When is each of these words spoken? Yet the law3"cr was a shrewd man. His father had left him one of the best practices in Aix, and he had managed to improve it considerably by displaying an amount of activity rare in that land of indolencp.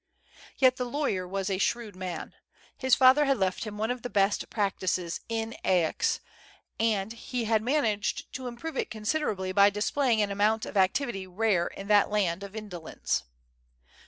Yet 0.57 0.77
the 0.77 0.83
law3"cr 0.89 1.29
was 1.29 1.47
a 1.51 1.59
shrewd 1.59 1.95
man. 1.95 2.33
His 2.75 2.95
father 2.95 3.25
had 3.25 3.37
left 3.37 3.65
him 3.65 3.77
one 3.77 3.91
of 3.91 4.01
the 4.01 4.09
best 4.09 4.49
practices 4.49 5.19
in 5.29 5.55
Aix, 5.63 6.19
and 6.79 7.13
he 7.13 7.43
had 7.45 7.61
managed 7.61 8.33
to 8.33 8.47
improve 8.47 8.75
it 8.77 8.89
considerably 8.89 9.51
by 9.51 9.69
displaying 9.69 10.19
an 10.23 10.31
amount 10.31 10.65
of 10.65 10.75
activity 10.75 11.27
rare 11.27 11.67
in 11.67 11.85
that 11.89 12.09
land 12.09 12.41
of 12.41 12.53
indolencp. 12.53 13.21